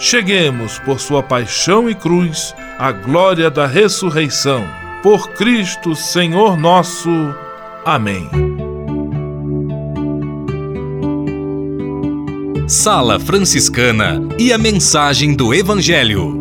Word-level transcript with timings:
cheguemos, 0.00 0.78
por 0.78 0.98
sua 0.98 1.22
paixão 1.22 1.88
e 1.88 1.94
cruz, 1.94 2.54
à 2.78 2.90
glória 2.90 3.50
da 3.50 3.66
ressurreição. 3.66 4.66
Por 5.02 5.28
Cristo, 5.32 5.94
Senhor 5.94 6.56
nosso. 6.56 7.10
Amém. 7.84 8.28
Sala 12.66 13.20
Franciscana 13.20 14.20
e 14.38 14.52
a 14.52 14.58
mensagem 14.58 15.34
do 15.34 15.52
Evangelho. 15.52 16.40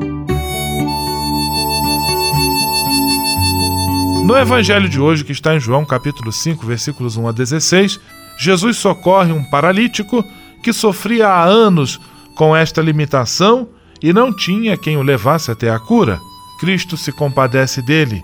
No 4.25 4.37
evangelho 4.37 4.87
de 4.87 5.01
hoje, 5.01 5.25
que 5.25 5.31
está 5.31 5.55
em 5.55 5.59
João 5.59 5.83
capítulo 5.83 6.31
5, 6.31 6.63
versículos 6.63 7.17
1 7.17 7.27
a 7.27 7.31
16, 7.31 7.99
Jesus 8.37 8.77
socorre 8.77 9.31
um 9.31 9.43
paralítico 9.43 10.23
que 10.61 10.71
sofria 10.71 11.27
há 11.27 11.43
anos 11.43 11.99
com 12.39 12.55
esta 12.55 12.81
limitação 12.81 13.67
e 14.01 14.13
não 14.13 14.31
tinha 14.31 14.77
quem 14.77 14.95
o 14.95 15.01
levasse 15.01 15.51
até 15.51 15.69
a 15.69 15.77
cura. 15.77 16.21
Cristo 16.57 16.95
se 16.95 17.11
compadece 17.11 17.81
dele 17.81 18.23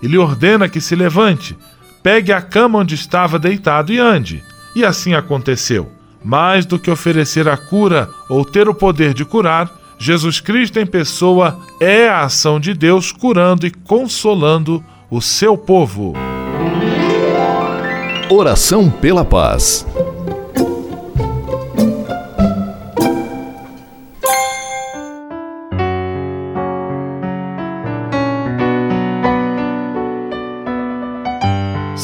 e 0.00 0.06
lhe 0.06 0.16
ordena 0.16 0.68
que 0.68 0.80
se 0.80 0.94
levante, 0.94 1.58
pegue 2.00 2.32
a 2.32 2.40
cama 2.40 2.78
onde 2.78 2.94
estava 2.94 3.40
deitado 3.40 3.92
e 3.92 3.98
ande. 3.98 4.40
E 4.76 4.84
assim 4.84 5.14
aconteceu. 5.14 5.90
Mais 6.24 6.64
do 6.64 6.78
que 6.78 6.92
oferecer 6.92 7.48
a 7.48 7.56
cura 7.56 8.08
ou 8.28 8.44
ter 8.44 8.68
o 8.68 8.74
poder 8.74 9.12
de 9.12 9.24
curar, 9.24 9.68
Jesus 9.98 10.38
Cristo 10.38 10.78
em 10.78 10.86
pessoa 10.86 11.60
é 11.80 12.08
a 12.08 12.22
ação 12.22 12.60
de 12.60 12.72
Deus 12.72 13.10
curando 13.10 13.66
e 13.66 13.72
consolando 13.72 14.84
o 15.10 15.20
seu 15.20 15.58
povo. 15.58 16.12
Oração 18.30 18.88
pela 18.88 19.24
paz. 19.24 19.84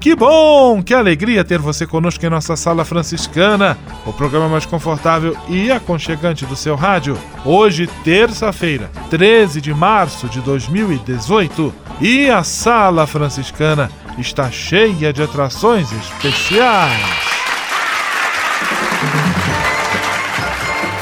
Que 0.00 0.16
bom, 0.16 0.82
que 0.82 0.94
alegria 0.94 1.44
ter 1.44 1.58
você 1.58 1.86
conosco 1.86 2.24
em 2.24 2.30
nossa 2.30 2.56
sala 2.56 2.86
franciscana, 2.86 3.76
o 4.06 4.12
programa 4.14 4.48
mais 4.48 4.64
confortável 4.64 5.36
e 5.46 5.70
aconchegante 5.70 6.46
do 6.46 6.56
seu 6.56 6.74
rádio. 6.74 7.18
Hoje, 7.44 7.86
terça-feira, 8.02 8.90
13 9.10 9.60
de 9.60 9.74
março 9.74 10.26
de 10.26 10.40
2018, 10.40 11.74
e 12.00 12.30
a 12.30 12.42
sala 12.42 13.06
franciscana 13.06 13.90
está 14.16 14.50
cheia 14.50 15.12
de 15.12 15.22
atrações 15.22 15.92
especiais. 15.92 17.30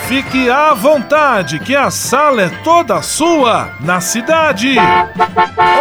Fique 0.09 0.50
à 0.50 0.75
vontade, 0.75 1.61
que 1.61 1.77
a 1.77 1.89
sala 1.93 2.43
é 2.43 2.49
toda 2.65 3.00
sua, 3.03 3.71
na 3.79 4.00
cidade 4.00 4.75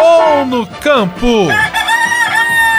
ou 0.04 0.46
no 0.46 0.68
campo. 0.68 1.48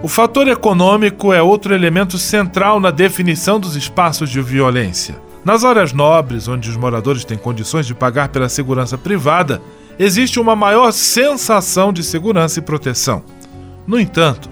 O 0.00 0.06
fator 0.06 0.46
econômico 0.46 1.32
é 1.32 1.42
outro 1.42 1.74
elemento 1.74 2.18
central 2.18 2.78
na 2.78 2.92
definição 2.92 3.58
dos 3.58 3.74
espaços 3.74 4.30
de 4.30 4.40
violência. 4.40 5.20
Nas 5.44 5.64
áreas 5.64 5.92
nobres, 5.92 6.46
onde 6.46 6.70
os 6.70 6.76
moradores 6.76 7.24
têm 7.24 7.36
condições 7.36 7.84
de 7.84 7.96
pagar 7.96 8.28
pela 8.28 8.48
segurança 8.48 8.96
privada, 8.96 9.60
existe 9.98 10.38
uma 10.38 10.54
maior 10.54 10.92
sensação 10.92 11.92
de 11.92 12.04
segurança 12.04 12.60
e 12.60 12.62
proteção. 12.62 13.24
No 13.88 13.98
entanto, 13.98 14.48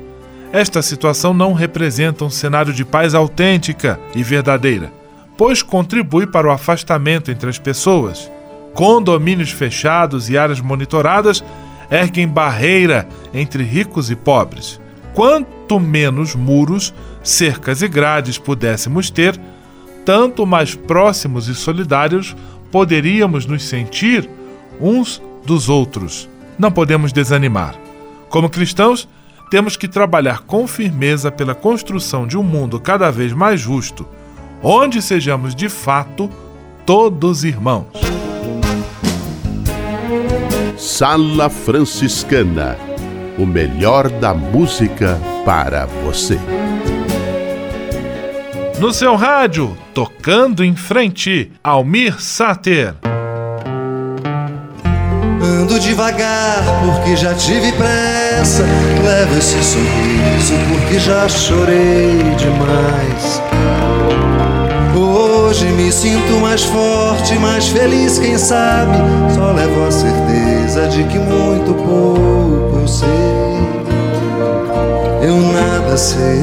esta 0.52 0.82
situação 0.82 1.32
não 1.32 1.52
representa 1.52 2.24
um 2.24 2.30
cenário 2.30 2.72
de 2.72 2.84
paz 2.84 3.14
autêntica 3.14 4.00
e 4.16 4.24
verdadeira, 4.24 4.92
pois 5.36 5.62
contribui 5.62 6.26
para 6.26 6.48
o 6.48 6.50
afastamento 6.50 7.30
entre 7.30 7.48
as 7.48 7.58
pessoas. 7.58 8.28
Condomínios 8.74 9.52
fechados 9.52 10.28
e 10.28 10.36
áreas 10.36 10.60
monitoradas 10.60 11.44
erguem 11.88 12.26
barreira 12.26 13.06
entre 13.32 13.62
ricos 13.62 14.10
e 14.10 14.16
pobres. 14.16 14.80
Quanto 15.16 15.80
menos 15.80 16.34
muros, 16.34 16.92
cercas 17.22 17.80
e 17.80 17.88
grades 17.88 18.36
pudéssemos 18.36 19.08
ter, 19.08 19.40
tanto 20.04 20.44
mais 20.44 20.74
próximos 20.74 21.48
e 21.48 21.54
solidários 21.54 22.36
poderíamos 22.70 23.46
nos 23.46 23.62
sentir 23.62 24.28
uns 24.78 25.22
dos 25.42 25.70
outros. 25.70 26.28
Não 26.58 26.70
podemos 26.70 27.14
desanimar. 27.14 27.76
Como 28.28 28.50
cristãos, 28.50 29.08
temos 29.50 29.74
que 29.74 29.88
trabalhar 29.88 30.40
com 30.40 30.66
firmeza 30.66 31.32
pela 31.32 31.54
construção 31.54 32.26
de 32.26 32.36
um 32.36 32.42
mundo 32.42 32.78
cada 32.78 33.10
vez 33.10 33.32
mais 33.32 33.58
justo, 33.58 34.06
onde 34.62 35.00
sejamos 35.00 35.54
de 35.54 35.70
fato 35.70 36.28
todos 36.84 37.42
irmãos. 37.42 37.86
Sala 40.76 41.48
Franciscana 41.48 42.76
o 43.38 43.46
melhor 43.46 44.08
da 44.08 44.34
música 44.34 45.18
para 45.44 45.86
você. 45.86 46.38
No 48.78 48.92
seu 48.92 49.16
rádio, 49.16 49.76
tocando 49.94 50.62
em 50.62 50.76
frente, 50.76 51.50
Almir 51.64 52.20
Sater. 52.20 52.94
Ando 55.42 55.80
devagar 55.80 56.62
porque 56.84 57.16
já 57.16 57.34
tive 57.34 57.72
pressa. 57.72 58.64
Levo 59.02 59.38
esse 59.38 59.62
sorriso 59.62 60.54
porque 60.68 60.98
já 60.98 61.28
chorei 61.28 62.18
demais. 62.36 63.40
Hoje 65.46 65.66
me 65.66 65.92
sinto 65.92 66.40
mais 66.40 66.64
forte, 66.64 67.38
mais 67.38 67.68
feliz, 67.68 68.18
quem 68.18 68.36
sabe? 68.36 68.96
Só 69.32 69.52
levo 69.52 69.86
a 69.86 69.90
certeza 69.92 70.88
de 70.88 71.04
que 71.04 71.20
muito 71.20 71.72
pouco 71.84 72.80
eu 72.80 72.88
sei. 72.88 73.08
Eu 75.22 75.36
nada 75.52 75.96
sei. 75.96 76.42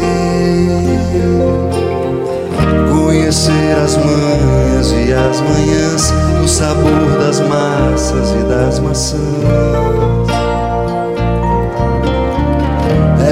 Conhecer 2.90 3.76
as 3.84 3.98
manhas 3.98 4.92
e 4.94 5.12
as 5.12 5.42
manhãs, 5.42 6.14
o 6.42 6.48
sabor 6.48 7.20
das 7.20 7.42
massas 7.42 8.32
e 8.32 8.44
das 8.48 8.80
maçãs. 8.80 10.43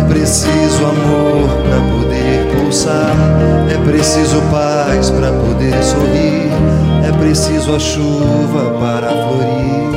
É 0.01 0.13
preciso 0.13 0.83
amor 0.83 1.47
para 1.63 1.79
poder 1.91 2.47
pulsar, 2.57 3.15
é 3.69 3.77
preciso 3.85 4.41
paz 4.51 5.11
para 5.11 5.31
poder 5.31 5.83
sorrir, 5.83 6.49
é 7.07 7.11
preciso 7.19 7.75
a 7.75 7.79
chuva 7.79 8.79
para 8.79 9.09
florir. 9.09 9.91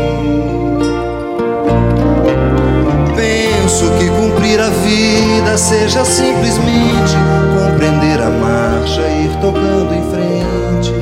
Penso 3.17 3.91
que 3.99 4.09
cumprir 4.11 4.61
a 4.61 4.69
vida 4.69 5.57
seja 5.57 6.05
simplesmente 6.05 7.17
compreender 7.59 8.21
a 8.21 8.31
marcha 8.31 9.01
e 9.01 9.25
ir 9.25 9.31
tocando 9.41 9.95
em 9.95 10.03
frente. 10.11 10.93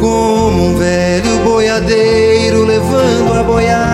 Como 0.00 0.68
um 0.68 0.78
velho 0.78 1.38
boiadeiro 1.40 2.64
levando 2.64 3.38
a 3.38 3.42
boiada, 3.42 3.93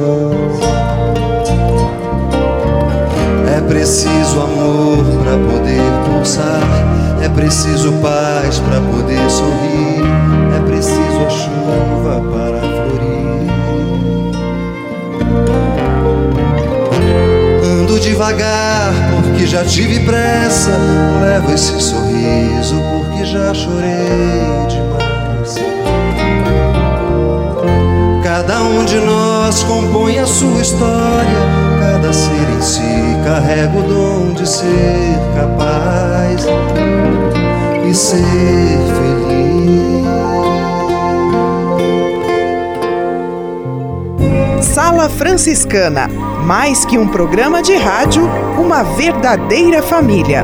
É 7.23 7.29
preciso 7.29 7.91
paz 7.93 8.59
para 8.59 8.79
poder 8.79 9.27
sorrir, 9.27 10.03
é 10.55 10.59
preciso 10.67 11.25
a 11.25 11.29
chuva 11.29 12.21
para 12.31 12.61
florir. 12.61 13.51
Ando 17.63 17.99
devagar 17.99 18.93
porque 19.15 19.47
já 19.47 19.65
tive 19.65 19.99
pressa, 20.01 20.69
levo 21.21 21.51
esse 21.53 21.81
sorriso 21.81 22.75
porque 22.91 23.25
já 23.25 23.51
chorei 23.55 24.67
demais. 24.69 25.55
Cada 28.23 28.61
um 28.61 28.85
de 28.85 28.99
nós 28.99 29.63
compõe 29.63 30.19
a 30.19 30.27
sua 30.27 30.61
história, 30.61 31.70
cada 31.81 32.13
ser 32.13 32.47
em 32.55 32.61
si 32.61 33.17
carrega 33.25 33.75
o 33.75 33.81
dom 33.81 34.33
de 34.33 34.47
ser 34.47 35.17
capaz 35.35 36.45
e 37.89 37.93
ser 37.93 38.77
feliz. 38.95 39.41
Sala 44.63 45.09
Franciscana 45.09 46.07
mais 46.41 46.83
que 46.85 46.97
um 46.97 47.07
programa 47.07 47.61
de 47.61 47.75
rádio, 47.75 48.23
uma 48.57 48.83
verdadeira 48.83 49.81
família. 49.81 50.43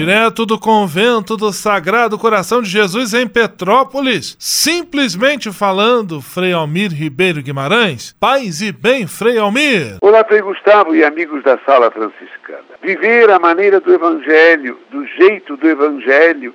Direto 0.00 0.46
do 0.46 0.58
convento 0.58 1.36
do 1.36 1.52
Sagrado 1.52 2.18
Coração 2.18 2.62
de 2.62 2.70
Jesus 2.70 3.12
em 3.12 3.28
Petrópolis, 3.28 4.34
simplesmente 4.38 5.52
falando, 5.52 6.22
Frei 6.22 6.54
Almir 6.54 6.90
Ribeiro 6.90 7.42
Guimarães. 7.42 8.16
Paz 8.18 8.62
e 8.62 8.72
bem, 8.72 9.06
Frei 9.06 9.36
Almir. 9.36 9.98
Olá, 10.00 10.24
Frei 10.24 10.40
Gustavo 10.40 10.94
e 10.94 11.04
amigos 11.04 11.42
da 11.42 11.58
Sala 11.66 11.90
Franciscana. 11.90 12.64
Viver 12.82 13.28
a 13.28 13.38
maneira 13.38 13.78
do 13.78 13.92
Evangelho, 13.92 14.78
do 14.90 15.04
jeito 15.04 15.54
do 15.58 15.68
Evangelho, 15.68 16.54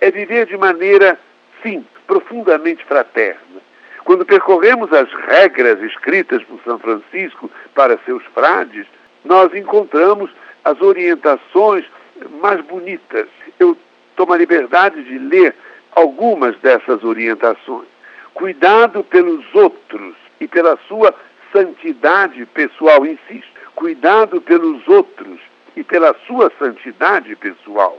é 0.00 0.10
viver 0.10 0.46
de 0.46 0.56
maneira, 0.56 1.16
sim, 1.62 1.86
profundamente 2.08 2.84
fraterna. 2.86 3.60
Quando 4.02 4.26
percorremos 4.26 4.92
as 4.92 5.08
regras 5.28 5.80
escritas 5.80 6.42
por 6.42 6.58
São 6.64 6.76
Francisco 6.80 7.48
para 7.72 8.00
seus 8.04 8.24
frades, 8.34 8.84
nós 9.24 9.54
encontramos 9.54 10.28
as 10.64 10.80
orientações 10.80 11.84
mais 12.28 12.60
bonitas. 12.62 13.28
Eu 13.58 13.76
tomo 14.16 14.32
a 14.32 14.36
liberdade 14.36 15.02
de 15.02 15.18
ler 15.18 15.54
algumas 15.92 16.56
dessas 16.58 17.02
orientações. 17.04 17.88
Cuidado 18.34 19.02
pelos 19.04 19.44
outros 19.54 20.14
e 20.40 20.46
pela 20.46 20.78
sua 20.88 21.14
santidade 21.52 22.44
pessoal, 22.46 23.04
insisto. 23.04 23.50
Cuidado 23.74 24.40
pelos 24.40 24.86
outros 24.88 25.40
e 25.76 25.82
pela 25.82 26.14
sua 26.26 26.52
santidade 26.58 27.34
pessoal. 27.36 27.98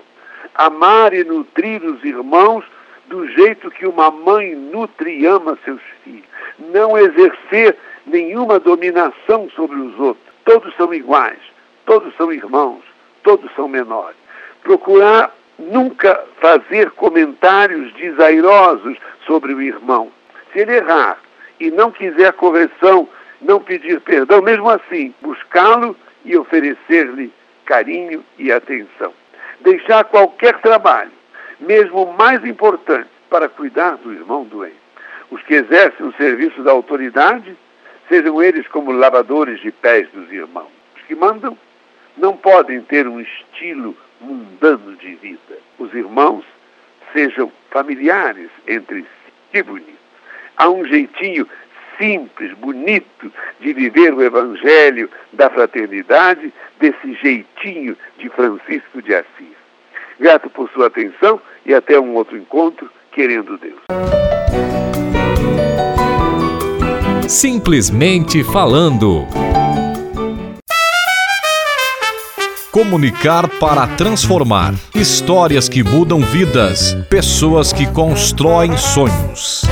Amar 0.56 1.14
e 1.14 1.24
nutrir 1.24 1.84
os 1.84 2.04
irmãos 2.04 2.64
do 3.08 3.28
jeito 3.28 3.70
que 3.72 3.86
uma 3.86 4.10
mãe 4.10 4.56
nutre 4.56 5.20
e 5.20 5.26
ama 5.26 5.58
seus 5.66 5.82
filhos. 6.04 6.24
Não 6.60 6.98
exercer 6.98 7.78
nenhuma 8.06 8.60
dominação 8.60 9.50
sobre 9.56 9.78
os 9.78 10.00
outros. 10.00 10.26
Todos 10.46 10.76
são 10.76 10.94
iguais, 10.94 11.40
todos 11.86 12.16
são 12.16 12.32
irmãos, 12.32 12.82
todos 13.24 13.52
são 13.56 13.68
menores. 13.68 14.18
Procurar 14.64 15.34
nunca 15.58 16.24
fazer 16.40 16.92
comentários 16.92 17.94
desairosos 17.94 18.98
sobre 19.26 19.54
o 19.54 19.62
irmão. 19.62 20.12
Se 20.52 20.60
ele 20.60 20.78
errar 20.78 21.18
e 21.60 21.70
não 21.72 21.92
quiser 21.92 22.34
correção, 22.34 23.08
não 23.42 23.60
pedir 23.60 24.02
perdão, 24.02 24.42
mesmo 24.42 24.70
assim, 24.70 25.14
buscá-lo 25.22 25.96
e 26.26 26.38
oferecer-lhe 26.38 27.32
carinho 27.66 28.24
e 28.38 28.52
atenção. 28.52 29.14
Deixar 29.62 30.04
qualquer 30.06 30.60
trabalho, 30.60 31.12
mesmo 31.60 32.04
o 32.04 32.18
mais 32.18 32.44
importante, 32.46 33.10
para 33.30 33.48
cuidar 33.48 33.98
do 33.98 34.12
irmão 34.12 34.44
doente. 34.44 34.76
Os 35.30 35.42
que 35.44 35.54
exercem 35.54 36.06
o 36.06 36.14
serviço 36.14 36.62
da 36.64 36.72
autoridade, 36.72 37.56
sejam 38.10 38.44
eles 38.44 38.68
como 38.68 38.92
lavadores 38.92 39.62
de 39.62 39.72
pés 39.72 40.10
dos 40.10 40.30
irmãos. 40.32 40.68
Os 40.98 41.04
que 41.04 41.16
mandam 41.16 41.58
não 42.18 42.36
podem 42.36 42.82
ter 42.82 43.08
um 43.08 43.20
estilo 43.20 43.96
mundano 44.20 44.96
de 44.98 45.16
vida. 45.16 45.58
Os 45.80 45.94
irmãos 45.94 46.44
sejam 47.14 47.52
familiares 47.70 48.50
entre 48.68 49.02
si. 49.02 49.08
Que 49.52 49.64
bonito. 49.64 50.02
Há 50.58 50.70
um 50.70 50.86
jeitinho 50.86 51.48
simples, 51.98 52.54
bonito 52.58 53.32
de 53.60 53.74
viver 53.74 54.14
o 54.14 54.24
evangelho 54.24 55.10
da 55.34 55.50
fraternidade, 55.50 56.52
desse 56.80 57.14
jeitinho 57.22 57.96
de 58.18 58.30
Francisco 58.30 59.02
de 59.02 59.14
Assis. 59.14 59.56
Grato 60.20 60.50
por 60.50 60.70
sua 60.72 60.88
atenção 60.88 61.42
e 61.66 61.74
até 61.74 62.00
um 62.00 62.14
outro 62.16 62.38
encontro, 62.38 62.90
querendo 63.12 63.58
Deus. 63.58 63.82
Simplesmente 67.28 68.44
falando. 68.44 69.51
Comunicar 72.72 73.50
para 73.60 73.86
transformar. 73.98 74.74
Histórias 74.96 75.68
que 75.68 75.84
mudam 75.84 76.22
vidas. 76.22 76.96
Pessoas 77.10 77.74
que 77.74 77.86
constroem 77.86 78.78
sonhos. 78.78 79.64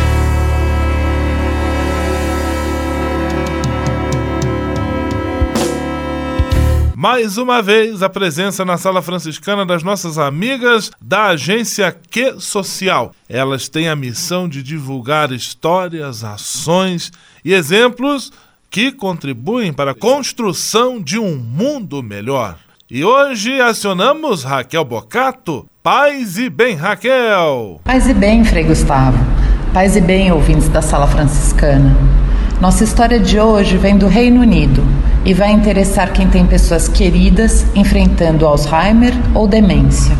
Mais 6.93 7.37
uma 7.37 7.61
vez, 7.61 8.03
a 8.03 8.09
presença 8.09 8.65
na 8.65 8.77
sala 8.77 9.01
franciscana 9.01 9.65
das 9.65 9.81
nossas 9.81 10.17
amigas 10.17 10.91
da 10.99 11.27
agência 11.27 11.97
Que 12.11 12.37
Social. 12.37 13.15
Elas 13.29 13.69
têm 13.69 13.87
a 13.87 13.95
missão 13.95 14.49
de 14.49 14.61
divulgar 14.61 15.31
histórias, 15.31 16.25
ações 16.25 17.13
e 17.45 17.53
exemplos 17.53 18.29
que 18.69 18.91
contribuem 18.91 19.71
para 19.71 19.91
a 19.91 19.95
construção 19.95 21.01
de 21.01 21.17
um 21.17 21.37
mundo 21.37 22.03
melhor. 22.03 22.57
E 22.91 23.05
hoje 23.05 23.61
acionamos 23.61 24.43
Raquel 24.43 24.83
Bocato. 24.83 25.67
Paz 25.83 26.39
e 26.39 26.49
bem, 26.49 26.75
Raquel! 26.75 27.79
Paz 27.83 28.09
e 28.09 28.15
bem, 28.15 28.43
Frei 28.43 28.63
Gustavo. 28.63 29.15
Paz 29.71 29.95
e 29.95 30.01
bem, 30.01 30.31
ouvintes 30.31 30.67
da 30.69 30.81
Sala 30.81 31.05
Franciscana. 31.05 31.95
Nossa 32.59 32.83
história 32.83 33.19
de 33.19 33.39
hoje 33.39 33.77
vem 33.77 33.95
do 33.95 34.07
Reino 34.07 34.41
Unido 34.41 34.83
e 35.23 35.35
vai 35.35 35.51
interessar 35.51 36.11
quem 36.11 36.27
tem 36.31 36.47
pessoas 36.47 36.87
queridas 36.87 37.63
enfrentando 37.75 38.47
Alzheimer 38.47 39.13
ou 39.35 39.47
demência. 39.47 40.17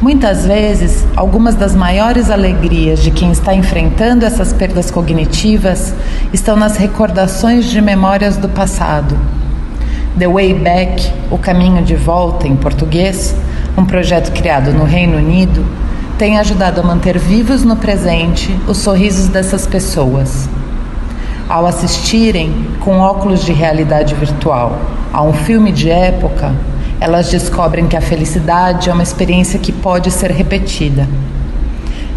Muitas 0.00 0.46
vezes, 0.46 1.04
algumas 1.16 1.56
das 1.56 1.74
maiores 1.74 2.30
alegrias 2.30 3.02
de 3.02 3.10
quem 3.10 3.32
está 3.32 3.56
enfrentando 3.56 4.24
essas 4.24 4.52
perdas 4.52 4.88
cognitivas 4.88 5.92
estão 6.32 6.54
nas 6.54 6.76
recordações 6.76 7.68
de 7.68 7.80
memórias 7.80 8.36
do 8.36 8.48
passado. 8.48 9.18
The 10.18 10.26
Way 10.26 10.54
Back, 10.54 11.12
O 11.30 11.38
Caminho 11.38 11.82
de 11.82 11.94
Volta, 11.94 12.46
em 12.46 12.56
português, 12.56 13.34
um 13.76 13.84
projeto 13.84 14.32
criado 14.32 14.72
no 14.72 14.84
Reino 14.84 15.16
Unido, 15.16 15.64
tem 16.18 16.38
ajudado 16.38 16.80
a 16.80 16.84
manter 16.84 17.18
vivos 17.18 17.64
no 17.64 17.76
presente 17.76 18.54
os 18.66 18.78
sorrisos 18.78 19.28
dessas 19.28 19.66
pessoas 19.66 20.48
ao 21.52 21.66
assistirem 21.66 22.66
com 22.80 22.98
óculos 22.98 23.44
de 23.44 23.52
realidade 23.52 24.14
virtual 24.14 24.78
a 25.12 25.22
um 25.22 25.34
filme 25.34 25.70
de 25.70 25.90
época, 25.90 26.54
elas 26.98 27.30
descobrem 27.30 27.86
que 27.86 27.94
a 27.94 28.00
felicidade 28.00 28.88
é 28.88 28.92
uma 28.92 29.02
experiência 29.02 29.58
que 29.58 29.70
pode 29.70 30.10
ser 30.10 30.30
repetida. 30.30 31.06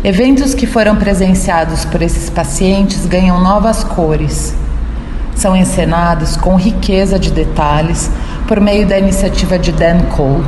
Eventos 0.05 0.53
que 0.53 0.65
foram 0.65 0.95
presenciados 0.95 1.83
por 1.83 2.01
esses 2.01 2.29
pacientes 2.29 3.05
ganham 3.05 3.41
novas 3.41 3.83
cores. 3.83 4.55
São 5.35 5.55
encenados 5.55 6.37
com 6.37 6.55
riqueza 6.55 7.19
de 7.19 7.29
detalhes 7.29 8.09
por 8.47 8.59
meio 8.59 8.87
da 8.87 8.97
iniciativa 8.97 9.59
de 9.59 9.71
Dan 9.71 9.99
Cole, 10.15 10.43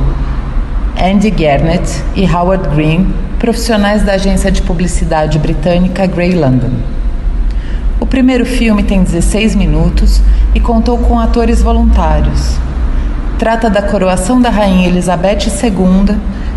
Andy 1.00 1.30
Garnett 1.30 2.02
e 2.16 2.24
Howard 2.26 2.74
Green, 2.74 3.14
profissionais 3.38 4.02
da 4.02 4.14
agência 4.14 4.50
de 4.50 4.62
publicidade 4.62 5.38
britânica 5.38 6.06
Grey 6.06 6.34
London. 6.34 6.70
O 8.00 8.06
primeiro 8.06 8.46
filme 8.46 8.82
tem 8.82 9.02
16 9.02 9.54
minutos 9.54 10.20
e 10.54 10.60
contou 10.60 10.98
com 10.98 11.18
atores 11.18 11.62
voluntários. 11.62 12.56
Trata 13.38 13.70
da 13.70 13.82
coroação 13.82 14.40
da 14.40 14.50
Rainha 14.50 14.88
Elizabeth 14.88 15.46
II 15.62 16.16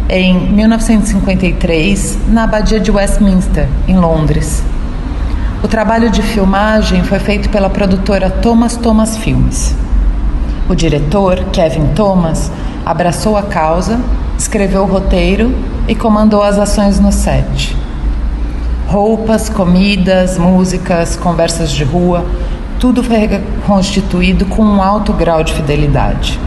em 0.09 0.39
1953 0.51 2.17
na 2.27 2.43
Abadia 2.45 2.79
de 2.79 2.89
Westminster, 2.89 3.67
em 3.87 3.97
Londres. 3.97 4.63
O 5.63 5.67
trabalho 5.67 6.09
de 6.09 6.23
filmagem 6.23 7.03
foi 7.03 7.19
feito 7.19 7.47
pela 7.49 7.69
produtora 7.69 8.31
Thomas 8.31 8.75
Thomas 8.75 9.15
Films. 9.15 9.75
O 10.67 10.73
diretor, 10.73 11.37
Kevin 11.53 11.89
Thomas, 11.93 12.51
abraçou 12.83 13.37
a 13.37 13.43
causa, 13.43 13.99
escreveu 14.35 14.81
o 14.81 14.87
roteiro 14.87 15.53
e 15.87 15.93
comandou 15.93 16.41
as 16.41 16.57
ações 16.57 16.99
no 16.99 17.11
set. 17.11 17.77
Roupas, 18.87 19.49
comidas, 19.49 20.35
músicas, 20.35 21.15
conversas 21.15 21.69
de 21.69 21.83
rua, 21.83 22.25
tudo 22.79 23.03
foi 23.03 23.29
constituído 23.67 24.47
com 24.47 24.63
um 24.63 24.81
alto 24.81 25.13
grau 25.13 25.43
de 25.43 25.53
fidelidade. 25.53 26.39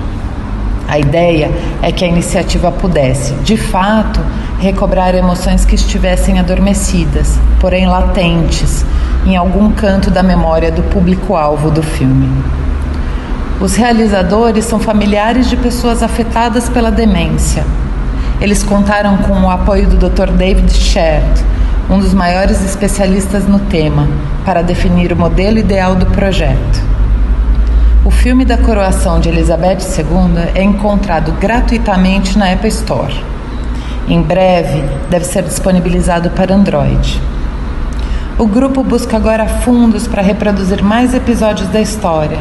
A 0.89 0.99
ideia 0.99 1.53
é 1.81 1.93
que 1.93 2.05
a 2.05 2.09
iniciativa 2.09 2.73
pudesse, 2.73 3.33
de 3.35 3.57
fato, 3.57 4.21
recobrar 4.59 5.15
emoções 5.15 5.65
que 5.65 5.75
estivessem 5.75 6.39
adormecidas, 6.39 7.39
porém 7.61 7.87
latentes, 7.87 8.85
em 9.27 9.37
algum 9.37 9.73
canto 9.73 10.11
da 10.11 10.23
memória 10.23 10.71
do 10.71 10.83
público-alvo 10.83 11.71
do 11.71 11.83
filme. 11.83 12.29
Os 13.61 13.77
realizadores 13.77 14.65
são 14.65 14.79
familiares 14.79 15.49
de 15.49 15.57
pessoas 15.57 16.03
afetadas 16.03 16.69
pela 16.69 16.91
demência. 16.91 17.65
Eles 18.41 18.63
contaram 18.63 19.17
com 19.19 19.41
o 19.41 19.51
apoio 19.51 19.87
do 19.87 19.97
Dr. 19.97 20.31
David 20.33 20.73
Sherd, 20.73 21.25
um 21.89 21.99
dos 21.99 22.13
maiores 22.13 22.65
especialistas 22.65 23.47
no 23.47 23.59
tema, 23.59 24.09
para 24.45 24.63
definir 24.63 25.13
o 25.13 25.17
modelo 25.17 25.59
ideal 25.59 25.95
do 25.95 26.07
projeto. 26.07 26.83
O 28.05 28.11
filme 28.11 28.45
da 28.45 28.59
coroação 28.59 29.19
de 29.19 29.31
Elizabeth 29.31 29.79
II 29.97 30.51
é 30.55 30.63
encontrado 30.63 31.33
gratuitamente 31.41 32.37
na 32.37 32.53
Apple 32.53 32.69
Store. 32.69 33.15
Em 34.07 34.21
breve, 34.21 34.85
deve 35.09 35.25
ser 35.25 35.43
disponibilizado 35.43 36.29
para 36.31 36.55
Android. 36.55 37.19
O 38.37 38.49
grupo 38.49 38.83
busca 38.83 39.17
agora 39.17 39.47
fundos 39.47 40.09
para 40.09 40.21
reproduzir 40.21 40.83
mais 40.83 41.15
episódios 41.15 41.69
da 41.69 41.81
história 41.81 42.41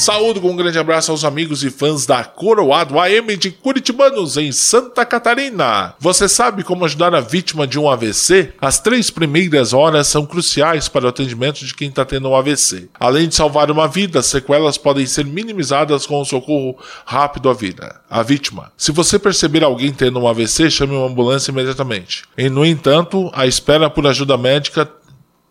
Saúdo 0.00 0.40
com 0.40 0.52
um 0.52 0.56
grande 0.56 0.78
abraço 0.78 1.10
aos 1.10 1.26
amigos 1.26 1.62
e 1.62 1.68
fãs 1.68 2.06
da 2.06 2.24
Coroado 2.24 2.98
AM 2.98 3.36
de 3.36 3.50
Curitibanos, 3.50 4.38
em 4.38 4.50
Santa 4.50 5.04
Catarina. 5.04 5.92
Você 6.00 6.26
sabe 6.26 6.64
como 6.64 6.86
ajudar 6.86 7.14
a 7.14 7.20
vítima 7.20 7.66
de 7.66 7.78
um 7.78 7.86
AVC? 7.86 8.54
As 8.62 8.80
três 8.80 9.10
primeiras 9.10 9.74
horas 9.74 10.06
são 10.06 10.24
cruciais 10.24 10.88
para 10.88 11.04
o 11.04 11.08
atendimento 11.10 11.66
de 11.66 11.74
quem 11.74 11.90
está 11.90 12.02
tendo 12.02 12.30
um 12.30 12.34
AVC. 12.34 12.88
Além 12.98 13.28
de 13.28 13.34
salvar 13.34 13.70
uma 13.70 13.86
vida, 13.86 14.20
as 14.20 14.26
sequelas 14.26 14.78
podem 14.78 15.04
ser 15.04 15.26
minimizadas 15.26 16.06
com 16.06 16.18
o 16.18 16.24
socorro 16.24 16.78
rápido 17.04 17.50
à 17.50 17.52
vida. 17.52 18.00
A 18.08 18.22
vítima. 18.22 18.72
Se 18.78 18.92
você 18.92 19.18
perceber 19.18 19.62
alguém 19.62 19.92
tendo 19.92 20.18
um 20.18 20.26
AVC, 20.26 20.70
chame 20.70 20.96
uma 20.96 21.08
ambulância 21.08 21.50
imediatamente. 21.50 22.24
E, 22.38 22.48
no 22.48 22.64
entanto, 22.64 23.30
a 23.34 23.46
espera 23.46 23.90
por 23.90 24.06
ajuda 24.06 24.38
médica 24.38 24.90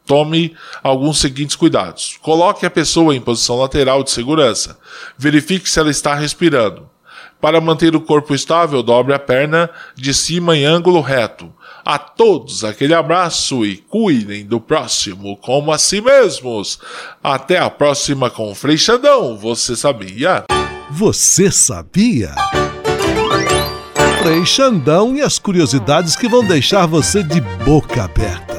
Tome 0.10 0.56
alguns 0.82 1.20
seguintes 1.20 1.56
cuidados. 1.56 2.18
Coloque 2.24 2.66
a 2.66 2.70
pessoa 2.72 3.16
em 3.16 3.22
posição 3.22 3.60
lateral 3.60 4.04
de 4.04 4.10
segurança. 4.10 4.76
Verifique 5.16 5.70
se 5.70 5.80
ela 5.80 5.92
está 5.92 6.16
respirando. 6.16 6.90
Para 7.40 7.62
manter 7.62 7.96
o 7.96 8.02
corpo 8.02 8.34
estável, 8.34 8.82
dobre 8.82 9.14
a 9.14 9.20
perna 9.20 9.70
de 9.96 10.12
cima 10.12 10.58
em 10.58 10.66
ângulo 10.66 11.00
reto. 11.00 11.54
A 11.86 12.00
todos 12.00 12.64
aquele 12.64 12.96
abraço 12.96 13.64
e 13.64 13.78
cuidem 13.78 14.48
do 14.48 14.60
próximo 14.60 15.38
como 15.38 15.72
a 15.72 15.78
si 15.78 16.02
mesmos. 16.02 16.80
Até 17.24 17.60
a 17.60 17.70
próxima 17.70 18.32
com 18.32 18.56
Frei 18.56 18.80
Xandão. 18.80 19.38
Você 19.38 19.76
sabia? 19.76 20.46
Você 20.90 21.52
sabia? 21.52 22.34
Frei 24.24 24.44
Xandão 24.44 25.16
e 25.16 25.22
as 25.22 25.38
curiosidades 25.38 26.16
que 26.16 26.28
vão 26.28 26.44
deixar 26.44 26.88
você 26.88 27.22
de 27.22 27.40
boca 27.64 28.06
aberta. 28.06 28.59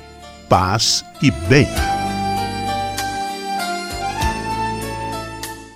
paz 0.47 1.03
e 1.21 1.29
bem. 1.29 1.67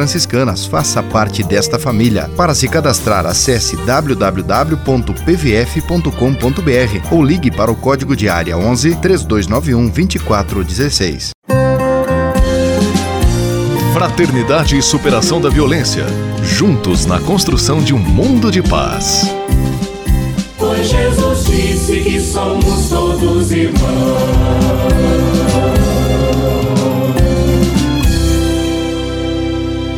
franciscanas. 0.00 0.64
Faça 0.64 1.02
parte 1.02 1.42
desta 1.42 1.78
família. 1.78 2.30
Para 2.34 2.54
se 2.54 2.66
cadastrar, 2.66 3.26
acesse 3.26 3.76
www.pvf.com.br 3.76 4.34
ou 7.14 7.22
ligue 7.22 7.50
para 7.50 7.70
o 7.70 7.76
código 7.76 8.16
de 8.16 8.26
área 8.26 8.56
11 8.56 8.96
3291 8.96 9.88
2416. 9.90 11.32
Fraternidade 13.92 14.78
e 14.78 14.82
superação 14.82 15.38
da 15.38 15.50
violência. 15.50 16.06
Juntos 16.42 17.04
na 17.04 17.20
construção 17.20 17.82
de 17.82 17.92
um 17.92 17.98
mundo 17.98 18.50
de 18.50 18.62
paz. 18.62 19.30
Pois 20.56 20.88
Jesus 20.88 21.44
disse 21.44 22.00
que 22.00 22.18
somos 22.20 22.88
todos 22.88 23.52
irmãos. 23.52 24.99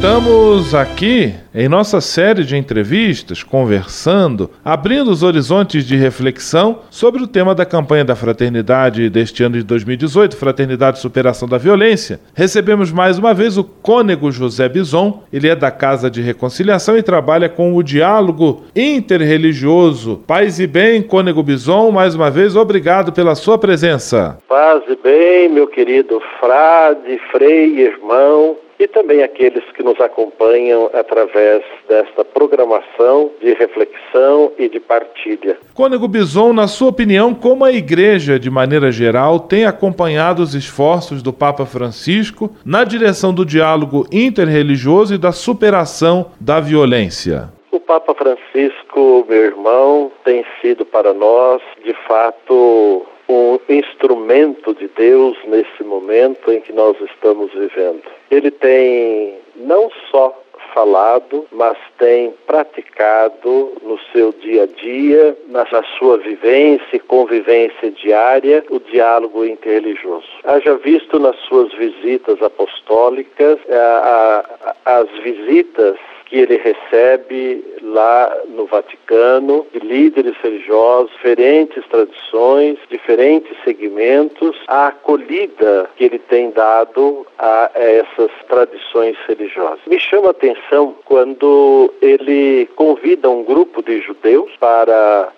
Estamos 0.03 0.75
aqui 0.75 1.33
em 1.55 1.69
nossa 1.69 2.01
série 2.01 2.43
de 2.43 2.57
entrevistas, 2.57 3.45
conversando, 3.45 4.51
abrindo 4.65 5.09
os 5.13 5.23
horizontes 5.23 5.87
de 5.87 5.95
reflexão 5.95 6.81
sobre 6.91 7.23
o 7.23 7.27
tema 7.29 7.55
da 7.55 7.65
campanha 7.65 8.05
da 8.05 8.17
fraternidade 8.17 9.09
deste 9.09 9.45
ano 9.45 9.55
de 9.55 9.63
2018, 9.63 10.37
Fraternidade 10.37 10.99
e 10.99 11.01
Superação 11.01 11.47
da 11.49 11.57
Violência. 11.57 12.19
Recebemos 12.35 12.91
mais 12.91 13.17
uma 13.17 13.33
vez 13.33 13.57
o 13.57 13.63
cônego 13.63 14.33
José 14.33 14.69
Bison, 14.69 15.23
ele 15.33 15.47
é 15.47 15.55
da 15.55 15.71
Casa 15.71 16.11
de 16.11 16.21
Reconciliação 16.21 16.99
e 16.99 17.03
trabalha 17.05 17.49
com 17.49 17.77
o 17.77 17.81
diálogo 17.81 18.65
interreligioso. 18.75 20.25
Paz 20.27 20.59
e 20.59 20.67
bem, 20.67 21.01
cônego 21.01 21.45
Bison, 21.45 21.93
mais 21.93 22.17
uma 22.17 22.29
vez, 22.29 22.57
obrigado 22.57 23.13
pela 23.13 23.37
sua 23.37 23.57
presença. 23.57 24.37
Paz 24.49 24.83
e 24.89 24.97
bem, 24.97 25.49
meu 25.49 25.69
querido 25.69 26.21
frade, 26.41 27.21
frei, 27.31 27.83
irmão 27.83 28.57
e 28.83 28.89
também 28.89 29.23
aqueles 29.23 29.63
que 29.77 29.83
nos 29.83 30.01
acompanham 30.01 30.91
através 30.93 31.63
desta 31.89 32.25
programação 32.25 33.31
de 33.41 33.55
reflexão 33.55 34.51
e 34.59 34.69
de 34.69 34.81
partilha. 34.81 35.57
Cônego 35.73 36.09
Bison, 36.09 36.53
na 36.53 36.67
sua 36.67 36.89
opinião, 36.89 37.33
como 37.33 37.65
a 37.65 37.71
Igreja, 37.71 38.41
de 38.41 38.51
maneira 38.51 38.91
geral, 38.91 39.39
tem 39.39 39.67
acompanhado 39.67 40.43
os 40.43 40.55
esforços 40.55 41.23
do 41.23 41.33
Papa 41.33 41.65
Francisco 41.65 42.51
na 42.67 42.83
direção 42.83 43.33
do 43.33 43.47
diálogo 43.47 44.05
interreligioso 44.11 45.15
e 45.15 45.19
da 45.19 45.31
superação 45.31 46.33
da 46.41 46.59
violência? 46.59 47.51
O 47.71 47.79
Papa 47.79 48.15
Francisco, 48.15 49.25
meu 49.29 49.45
irmão, 49.45 50.11
tem 50.25 50.45
sido 50.61 50.85
para 50.85 51.15
nós, 51.15 51.63
de 51.85 51.95
fato, 52.09 53.07
um 53.33 53.61
instrumento 53.69 54.75
de 54.75 54.89
Deus 54.89 55.37
nesse 55.47 55.83
momento 55.83 56.53
em 56.53 56.61
que 56.61 56.73
nós 56.73 56.97
estamos 57.01 57.53
vivendo. 57.53 58.03
Ele 58.31 58.51
tem 58.51 59.39
não 59.57 59.91
só 60.11 60.43
falado, 60.75 61.47
mas 61.53 61.77
tem 61.99 62.33
praticado 62.47 63.73
no 63.83 63.99
seu 64.13 64.33
dia 64.33 64.65
a 64.65 64.67
dia, 64.67 65.37
na, 65.49 65.67
sua 65.99 66.19
vivência 66.19 66.97
e 66.97 66.99
convivência 66.99 67.91
diária, 67.91 68.65
o 68.71 68.81
diálogo 68.81 69.45
interreligioso. 69.45 70.27
Haja 70.45 70.77
visto 70.77 71.19
nas 71.19 71.37
suas 71.41 71.73
visitas 71.75 72.43
apostólicas 72.43 73.59
a, 73.71 74.45
a, 74.85 75.01
as 75.01 75.11
visitas 75.23 75.99
que 76.33 76.39
ele 76.39 76.57
recebe 76.57 77.63
lá 77.83 78.35
no 78.49 78.65
Vaticano 78.65 79.67
de 79.71 79.81
líderes 79.81 80.35
religiosos, 80.43 81.13
diferentes 81.13 81.87
tradições, 81.89 82.79
diferentes 82.89 83.55
segmentos, 83.63 84.57
a 84.67 84.87
acolhida 84.87 85.91
que 85.95 86.05
ele 86.05 86.19
tem 86.19 86.51
dado 86.51 87.27
a 87.39 87.71
essas 87.75 88.31
tradições 88.49 89.15
religiosas. 89.29 89.81
Me 89.87 90.01
chama 90.01 90.29
a 90.29 90.31
atenção 90.31 90.95
quando 91.05 91.93
ele 92.01 92.67
convida 92.77 93.29
um 93.29 93.45
grupo 93.45 93.83
de 93.83 94.01
judeus 94.01 94.51
para 94.59 95.31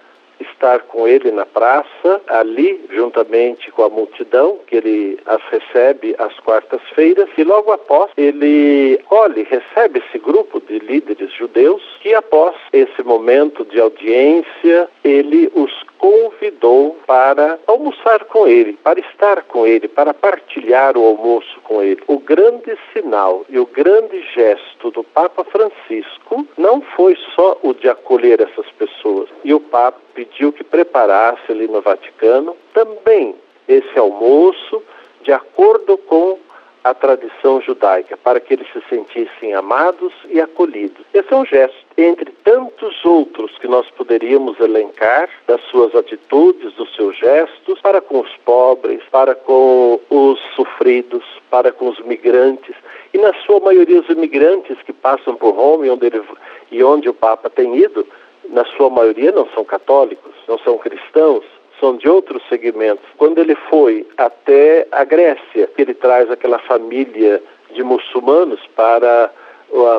estar 0.53 0.81
com 0.83 1.07
ele 1.07 1.31
na 1.31 1.47
praça, 1.47 2.21
ali, 2.29 2.85
juntamente 2.91 3.71
com 3.71 3.83
a 3.83 3.89
multidão, 3.89 4.59
que 4.67 4.77
ele 4.77 5.19
as 5.27 5.43
recebe 5.51 6.15
às 6.19 6.39
quartas-feiras, 6.41 7.29
e 7.37 7.45
logo 7.45 7.73
após 7.73 8.11
ele 8.17 9.01
olhe, 9.11 9.43
recebe 9.43 10.03
esse 10.07 10.19
grupo 10.19 10.61
de 10.61 10.79
líderes 10.79 11.33
judeus, 11.33 11.83
que 12.01 12.15
após 12.15 12.55
esse 12.73 13.03
momento 13.03 13.65
de 13.65 13.81
audiência, 13.81 14.89
ele 15.03 15.51
os 15.55 15.73
convidou 16.05 16.99
para 17.07 17.59
almoçar 17.67 18.25
com 18.25 18.47
ele, 18.47 18.75
para 18.85 19.01
estar 19.01 19.43
com 19.45 19.67
ele, 19.67 19.89
para 19.89 20.13
partilhar 20.13 20.99
o 20.99 21.05
almoço 21.05 21.59
com 21.65 21.83
ele. 21.83 22.03
O 22.07 22.19
grande 22.19 22.77
sinal 22.93 23.47
e 23.49 23.59
o 23.59 23.65
grande 23.65 24.21
gesto 24.35 24.91
do 24.91 25.03
Papa 25.03 25.45
Francisco 25.45 26.47
não 26.59 26.83
foi 26.95 27.17
só 27.35 27.59
o 27.63 27.73
de 27.73 27.89
acolher 27.89 28.39
essas 28.41 28.71
pessoas. 28.73 29.31
E 29.43 29.55
o 29.55 29.61
Papa 29.61 29.99
pediu 30.15 30.34
que 30.53 30.65
preparasse 30.65 31.51
ali 31.51 31.69
no 31.69 31.81
Vaticano 31.81 32.57
também 32.73 33.35
esse 33.69 33.99
almoço 33.99 34.83
de 35.23 35.33
acordo 35.33 35.97
com 35.97 36.39
a 36.85 36.93
tradição 36.93 37.63
judaica, 37.63 38.15
para 38.15 38.39
que 38.39 38.53
eles 38.53 38.67
se 38.71 38.83
sentissem 38.91 39.55
amados 39.55 40.13
e 40.29 40.39
acolhidos. 40.39 41.07
Esse 41.15 41.33
é 41.33 41.37
um 41.37 41.47
gesto, 41.47 41.75
entre 41.97 42.31
tantos 42.45 43.03
outros 43.07 43.57
que 43.57 43.67
nós 43.67 43.89
poderíamos 43.93 44.61
elencar, 44.61 45.31
das 45.47 45.63
suas 45.63 45.95
atitudes, 45.95 46.75
dos 46.75 46.95
seus 46.95 47.17
gestos, 47.17 47.81
para 47.81 48.03
com 48.03 48.21
os 48.21 48.31
pobres, 48.45 49.01
para 49.11 49.35
com 49.35 49.99
os 50.11 50.39
sofridos, 50.55 51.25
para 51.51 51.73
com 51.73 51.89
os 51.89 51.99
migrantes, 52.01 52.77
e 53.15 53.19
na 53.19 53.33
sua 53.47 53.61
maioria 53.61 54.01
os 54.01 54.09
imigrantes 54.11 54.77
que 54.83 54.93
passam 54.93 55.35
por 55.37 55.55
Roma 55.55 55.87
e 55.87 55.91
onde, 55.91 56.05
ele, 56.05 56.23
e 56.71 56.85
onde 56.85 57.09
o 57.09 57.15
Papa 57.15 57.49
tem 57.49 57.79
ido, 57.79 58.07
na 58.51 58.65
sua 58.77 58.91
maioria 58.91 59.33
não 59.33 59.49
são 59.51 59.65
católicos, 59.65 60.33
não 60.47 60.59
são 60.59 60.79
cristãos, 60.79 61.45
são 61.81 61.97
de 61.97 62.09
outros 62.09 62.43
segmentos. 62.49 63.05
Quando 63.17 63.39
ele 63.39 63.55
foi 63.69 64.07
até 64.17 64.87
a 64.91 65.05
Grécia, 65.05 65.71
ele 65.77 65.95
traz 65.95 66.31
aquela 66.31 66.59
família 66.61 67.43
de 67.73 67.83
muçulmanos 67.83 68.61
para, 68.75 69.31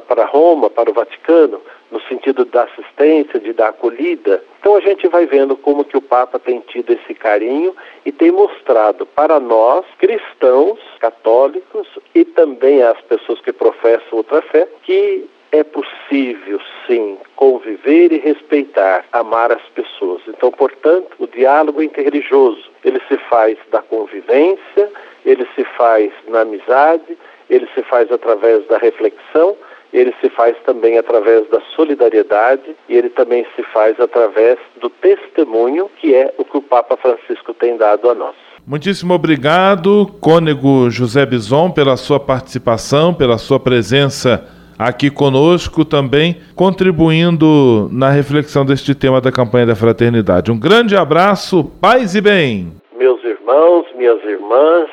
para 0.08 0.26
Roma, 0.26 0.70
para 0.70 0.90
o 0.90 0.94
Vaticano, 0.94 1.62
no 1.92 2.02
sentido 2.02 2.46
da 2.46 2.64
assistência, 2.64 3.40
de 3.40 3.54
dar 3.54 3.70
acolhida. 3.70 4.44
Então 4.60 4.76
a 4.76 4.82
gente 4.82 5.08
vai 5.08 5.26
vendo 5.26 5.56
como 5.56 5.84
que 5.84 5.98
o 5.98 6.02
Papa 6.02 6.40
tem 6.40 6.60
tido 6.62 6.92
esse 6.92 7.14
carinho 7.14 7.76
e 8.06 8.12
tem 8.12 8.32
mostrado 8.32 9.06
para 9.06 9.40
nós, 9.40 9.86
cristãos, 9.98 10.80
católicos 11.00 11.88
e 12.14 12.26
também 12.26 12.82
as 12.82 13.00
pessoas 13.02 13.40
que 13.42 13.54
professam 13.54 14.18
outra 14.18 14.42
fé, 14.42 14.68
que 14.84 15.28
é 15.52 15.64
possível, 15.64 16.60
sim, 16.86 17.18
conviver 17.36 18.12
e 18.12 18.20
respeitar, 18.20 19.06
amar 19.12 19.52
as 19.52 19.62
pessoas. 19.74 20.22
Então, 20.28 20.52
portanto, 20.52 21.16
o 21.20 21.28
diálogo 21.28 21.82
interreligioso, 21.82 22.70
ele 22.84 23.02
se 23.08 23.18
faz 23.30 23.58
da 23.72 23.82
convivência, 23.82 24.92
ele 25.26 25.48
se 25.56 25.64
faz 25.78 26.12
na 26.28 26.42
amizade, 26.42 27.18
ele 27.50 27.68
se 27.74 27.82
faz 27.84 28.12
através 28.12 28.66
da 28.68 28.78
reflexão, 28.78 29.56
ele 29.94 30.14
se 30.20 30.30
faz 30.30 30.58
também 30.66 30.98
através 30.98 31.48
da 31.50 31.62
solidariedade 31.76 32.76
e 32.90 32.96
ele 32.96 33.10
também 33.10 33.46
se 33.56 33.64
faz 33.64 34.00
através 34.00 34.58
do 34.82 34.90
testemunho, 34.90 35.90
que 36.02 36.14
é 36.14 36.34
o 36.38 36.44
que 36.44 36.58
o 36.58 36.62
Papa 36.62 36.98
Francisco 36.98 37.54
tem 37.54 37.78
dado 37.78 38.10
a 38.10 38.14
nós. 38.14 38.36
Muitíssimo 38.68 39.14
obrigado, 39.14 40.08
cônego 40.20 40.90
José 40.90 41.26
Bison, 41.26 41.70
pela 41.72 41.96
sua 41.96 42.20
participação, 42.20 43.14
pela 43.14 43.38
sua 43.38 43.60
presença 43.60 44.55
aqui 44.78 45.10
conosco 45.10 45.86
também, 45.86 46.42
contribuindo 46.56 47.90
na 47.92 48.10
reflexão 48.10 48.66
deste 48.66 48.94
tema 48.94 49.22
da 49.22 49.32
campanha 49.32 49.66
da 49.66 49.76
fraternidade. 49.76 50.52
Um 50.52 50.60
grande 50.60 50.96
abraço, 50.96 51.72
paz 51.82 52.16
e 52.16 52.22
bem. 52.22 52.74
Meus 52.98 53.24
irmãos, 53.24 53.86
minhas 53.96 54.24
irmãs, 54.24 54.90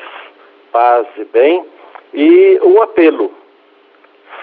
paz 0.71 1.05
e 1.17 1.25
bem. 1.25 1.63
E 2.13 2.59
um 2.63 2.81
apelo: 2.81 3.31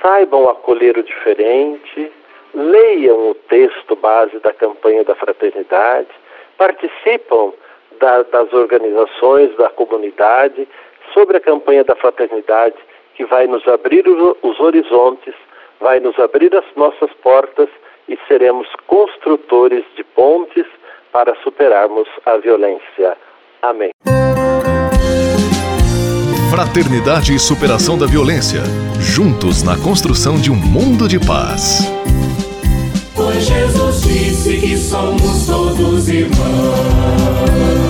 saibam 0.02 0.48
acolher 0.48 0.96
o 0.98 1.02
diferente, 1.02 2.12
leiam 2.54 3.30
o 3.30 3.34
texto 3.48 3.96
base 3.96 4.38
da 4.40 4.52
campanha 4.52 5.04
da 5.04 5.14
fraternidade, 5.14 6.08
participam 6.58 7.52
da, 8.00 8.22
das 8.24 8.52
organizações, 8.52 9.56
da 9.56 9.70
comunidade, 9.70 10.66
sobre 11.14 11.36
a 11.36 11.40
campanha 11.40 11.84
da 11.84 11.96
fraternidade 11.96 12.76
que 13.20 13.26
vai 13.26 13.46
nos 13.46 13.68
abrir 13.68 14.08
os 14.08 14.60
horizontes, 14.60 15.34
vai 15.78 16.00
nos 16.00 16.18
abrir 16.18 16.56
as 16.56 16.64
nossas 16.74 17.10
portas 17.22 17.68
e 18.08 18.18
seremos 18.26 18.66
construtores 18.86 19.84
de 19.94 20.02
pontes 20.02 20.64
para 21.12 21.34
superarmos 21.42 22.08
a 22.24 22.38
violência. 22.38 23.18
Amém. 23.60 23.90
Fraternidade 26.50 27.34
e 27.34 27.38
superação 27.38 27.98
da 27.98 28.06
violência. 28.06 28.62
Juntos 28.98 29.62
na 29.62 29.76
construção 29.76 30.40
de 30.40 30.50
um 30.50 30.56
mundo 30.56 31.06
de 31.06 31.18
paz. 31.18 31.92
Pois 33.14 33.44
Jesus 33.44 34.00
disse 34.00 34.60
que 34.62 34.78
somos 34.78 35.46
todos 35.46 36.08
irmãos. 36.08 37.89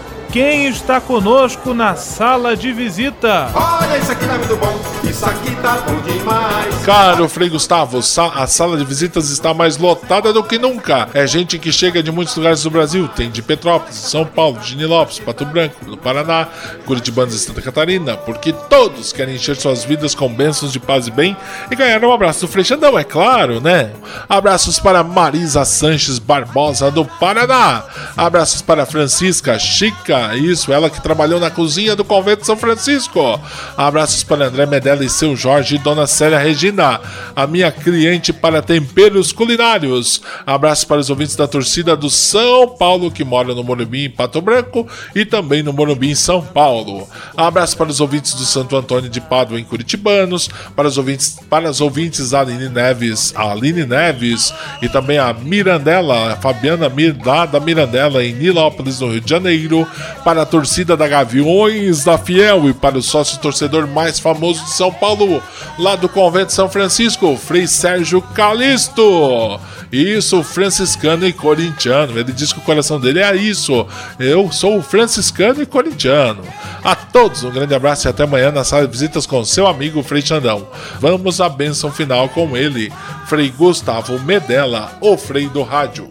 quem 0.31 0.67
está 0.67 1.01
conosco 1.01 1.73
na 1.73 1.95
sala 1.97 2.55
de 2.55 2.71
visita? 2.71 3.51
Olha, 3.53 3.97
isso 3.97 4.13
aqui 4.13 4.25
tá 4.25 4.37
muito 4.37 4.55
bom, 4.55 4.79
isso 5.03 5.25
aqui 5.25 5.55
tá 5.57 5.73
bom 5.85 5.99
demais. 5.99 6.85
Caro 6.85 7.27
Frei 7.27 7.49
Gustavo, 7.49 7.99
a 7.99 8.47
sala 8.47 8.77
de 8.77 8.85
visitas 8.85 9.29
está 9.29 9.53
mais 9.53 9.77
lotada 9.77 10.31
do 10.31 10.41
que 10.41 10.57
nunca. 10.57 11.09
É 11.13 11.27
gente 11.27 11.59
que 11.59 11.69
chega 11.69 12.01
de 12.01 12.13
muitos 12.13 12.33
lugares 12.37 12.63
do 12.63 12.69
Brasil. 12.69 13.09
Tem 13.09 13.29
de 13.29 13.41
Petrópolis, 13.41 13.95
São 13.95 14.25
Paulo, 14.25 14.57
de 14.59 14.77
Nilópolis, 14.77 15.19
Pato 15.19 15.45
Branco, 15.45 15.83
do 15.83 15.97
Paraná, 15.97 16.47
Curitibanos 16.85 17.35
e 17.35 17.39
Santa 17.39 17.61
Catarina, 17.61 18.15
porque 18.15 18.53
todos 18.53 19.11
querem 19.11 19.35
encher 19.35 19.57
suas 19.57 19.83
vidas 19.83 20.15
com 20.15 20.33
bênçãos 20.33 20.71
de 20.71 20.79
paz 20.79 21.07
e 21.07 21.11
bem 21.11 21.35
e 21.69 21.75
ganhar 21.75 22.01
um 22.05 22.13
abraço 22.13 22.41
do 22.41 22.47
Frei 22.47 22.63
Xandão, 22.63 22.97
é 22.97 23.03
claro, 23.03 23.59
né? 23.59 23.91
Abraços 24.29 24.79
para 24.79 25.03
Marisa 25.03 25.65
Sanches 25.65 26.19
Barbosa, 26.19 26.89
do 26.89 27.03
Paraná. 27.03 27.83
Abraços 28.15 28.61
para 28.61 28.85
Francisca 28.85 29.59
Chica 29.59 30.20
isso, 30.35 30.71
ela 30.71 30.89
que 30.89 31.01
trabalhou 31.01 31.39
na 31.39 31.49
cozinha 31.49 31.95
do 31.95 32.03
convento 32.03 32.45
São 32.45 32.55
Francisco. 32.55 33.39
Abraços 33.77 34.23
para 34.23 34.47
André 34.47 34.65
Medella 34.65 35.03
e 35.03 35.09
seu 35.09 35.35
Jorge 35.35 35.75
e 35.75 35.77
Dona 35.77 36.07
Célia 36.07 36.37
Regina, 36.37 36.99
a 37.35 37.47
minha 37.47 37.71
cliente 37.71 38.31
para 38.31 38.61
temperos 38.61 39.31
culinários. 39.31 40.21
Abraços 40.45 40.85
para 40.85 40.99
os 40.99 41.09
ouvintes 41.09 41.35
da 41.35 41.47
torcida 41.47 41.95
do 41.95 42.09
São 42.09 42.69
Paulo 42.69 43.11
que 43.11 43.23
mora 43.23 43.53
no 43.53 43.63
Morumbi 43.63 44.05
em 44.05 44.09
Pato 44.09 44.41
Branco 44.41 44.87
e 45.15 45.25
também 45.25 45.63
no 45.63 45.73
Morumbi 45.73 46.11
em 46.11 46.15
São 46.15 46.41
Paulo. 46.41 47.07
Abraços 47.35 47.75
para 47.75 47.89
os 47.89 47.99
ouvintes 47.99 48.33
do 48.33 48.43
Santo 48.45 48.75
Antônio 48.75 49.09
de 49.09 49.21
Pádua 49.21 49.59
em 49.59 49.63
Curitibanos, 49.63 50.49
para 50.75 50.87
os 50.87 50.97
ouvintes, 50.97 51.39
para 51.49 51.69
os 51.69 51.81
ouvintes 51.81 52.33
Aline 52.33 52.69
Neves, 52.69 53.33
Aline 53.35 53.85
Neves 53.85 54.53
e 54.81 54.89
também 54.89 55.17
a 55.17 55.33
Mirandela, 55.33 56.33
a 56.33 56.35
Fabiana 56.35 56.89
Mir, 56.89 57.13
da 57.51 57.59
Mirandela 57.59 58.23
em 58.23 58.33
Nilópolis, 58.33 58.99
no 58.99 59.11
Rio 59.11 59.21
de 59.21 59.29
Janeiro 59.29 59.87
para 60.23 60.43
a 60.43 60.45
torcida 60.45 60.95
da 60.95 61.07
Gaviões 61.07 62.03
da 62.03 62.17
Fiel 62.17 62.69
e 62.69 62.73
para 62.73 62.97
o 62.97 63.01
sócio 63.01 63.39
torcedor 63.39 63.87
mais 63.87 64.19
famoso 64.19 64.63
de 64.63 64.71
São 64.71 64.91
Paulo, 64.91 65.41
lá 65.77 65.95
do 65.95 66.09
Convento 66.09 66.53
São 66.53 66.69
Francisco, 66.69 67.35
Frei 67.37 67.67
Sérgio 67.67 68.21
Calisto. 68.21 69.59
Isso, 69.91 70.41
franciscano 70.41 71.27
e 71.27 71.33
corintiano. 71.33 72.17
Ele 72.17 72.31
diz 72.31 72.53
que 72.53 72.59
o 72.59 72.63
coração 72.63 72.97
dele 72.99 73.19
é 73.19 73.35
isso. 73.35 73.85
Eu 74.17 74.49
sou 74.51 74.81
franciscano 74.81 75.61
e 75.61 75.65
corintiano. 75.65 76.41
A 76.81 76.95
todos 76.95 77.43
um 77.43 77.51
grande 77.51 77.75
abraço 77.75 78.07
e 78.07 78.09
até 78.09 78.23
amanhã 78.23 78.51
na 78.51 78.63
sala 78.63 78.85
de 78.85 78.91
visitas 78.91 79.25
com 79.25 79.43
seu 79.43 79.67
amigo 79.67 80.01
Frei 80.01 80.21
Xandão. 80.21 80.67
Vamos 80.99 81.41
à 81.41 81.49
bênção 81.49 81.91
final 81.91 82.29
com 82.29 82.55
ele, 82.55 82.91
Frei 83.27 83.49
Gustavo 83.49 84.17
Medella, 84.19 84.97
o 85.01 85.17
Frei 85.17 85.49
do 85.49 85.61
Rádio. 85.61 86.07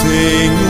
Senhor, 0.00 0.69